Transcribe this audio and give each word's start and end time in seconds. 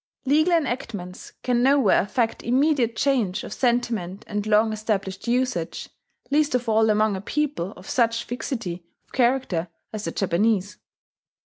Legal 0.25 0.53
enactments 0.57 1.31
can 1.43 1.61
nowhere 1.61 2.01
effect 2.01 2.41
immediate 2.41 2.95
change 2.95 3.43
of 3.43 3.53
sentiment 3.53 4.25
and 4.27 4.47
long 4.47 4.73
established 4.73 5.27
usage, 5.27 5.89
least 6.31 6.55
of 6.55 6.67
all 6.67 6.89
among 6.89 7.15
a 7.15 7.21
people 7.21 7.71
of 7.73 7.87
such 7.87 8.23
fixity 8.23 8.83
of 9.05 9.11
character 9.13 9.67
as 9.93 10.05
the 10.05 10.11
Japanese. 10.11 10.79